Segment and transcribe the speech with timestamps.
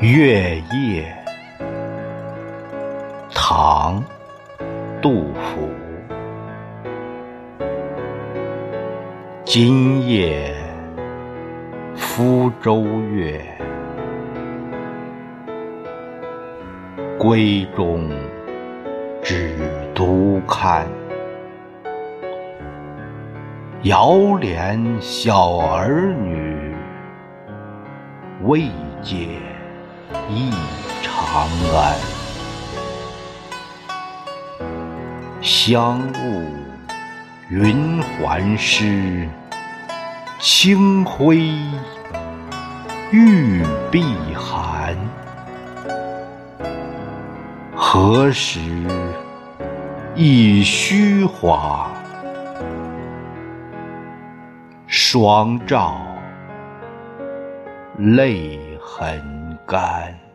[0.00, 1.10] 月夜，
[3.34, 4.04] 唐·
[5.00, 5.70] 杜甫。
[9.46, 10.54] 今夜
[11.96, 13.40] 鄜州月，
[17.18, 18.10] 闺中
[19.22, 19.56] 只
[19.94, 20.86] 独看。
[23.84, 26.74] 遥怜小儿女，
[28.42, 28.68] 未
[29.00, 29.38] 解
[30.28, 30.50] 忆
[31.02, 31.96] 长安。
[35.40, 36.52] 香雾
[37.48, 39.28] 云鬟湿，
[40.40, 41.52] 清辉
[43.12, 44.02] 玉臂
[44.34, 44.96] 寒。
[47.74, 48.60] 何时
[50.14, 51.90] 已虚华？
[54.88, 56.00] 双照
[57.98, 59.35] 泪痕
[59.66, 60.25] 干。